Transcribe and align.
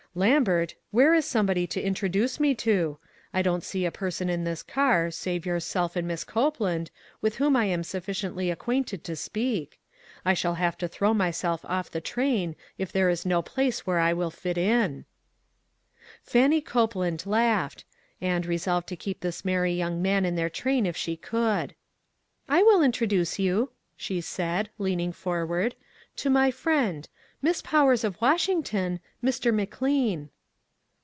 "Lambert, 0.13 0.75
where 0.91 1.13
is 1.13 1.23
somebody 1.25 1.65
to 1.67 1.79
intro 1.79 2.09
duce 2.09 2.37
me 2.37 2.53
to? 2.55 2.97
I 3.33 3.41
don't 3.41 3.63
see 3.63 3.85
a 3.85 3.91
person 3.91 4.29
in 4.29 4.43
this 4.43 4.61
car, 4.61 5.09
save 5.09 5.45
yourself 5.45 5.95
and 5.95 6.05
Miss 6.05 6.25
Copeland, 6.25 6.91
with 7.21 7.37
whom 7.37 7.55
I 7.55 7.63
am 7.67 7.81
sufficiently 7.81 8.51
acquainted 8.51 9.05
to 9.05 9.15
speak. 9.15 9.79
I 10.25 10.33
shall 10.33 10.55
have 10.55 10.77
to 10.79 10.89
throw 10.89 11.13
myself 11.13 11.61
off 11.63 11.89
the 11.89 12.01
train 12.01 12.57
if 12.77 12.91
there 12.91 13.09
is 13.09 13.25
no 13.25 13.41
place 13.41 13.87
where 13.87 13.99
I 13.99 14.11
will 14.11 14.31
fit 14.31 14.57
in." 14.57 15.05
THINGS 16.25 16.25
HARD 16.25 16.25
TO 16.25 16.25
EXPLAIN. 16.25 16.25
/I 16.25 16.25
Fannie 16.49 16.61
Copeland 16.61 17.25
laughed, 17.25 17.85
and 18.19 18.45
resolved 18.45 18.87
to 18.89 18.97
keep 18.97 19.21
this 19.21 19.45
merry 19.45 19.71
young 19.71 20.01
man 20.01 20.25
in 20.25 20.35
their 20.35 20.49
train 20.49 20.85
if 20.85 20.97
she 20.97 21.15
could." 21.15 21.73
I 22.49 22.61
will 22.63 22.83
introduce 22.83 23.39
you," 23.39 23.71
she 23.95 24.19
said, 24.19 24.71
leaning 24.77 25.13
forward," 25.13 25.73
to 26.17 26.29
my 26.29 26.51
friend, 26.51 27.07
Miss 27.43 27.59
Powers, 27.63 28.03
of 28.03 28.21
Washington, 28.21 28.99
Mr. 29.23 29.51
McLean." 29.51 30.29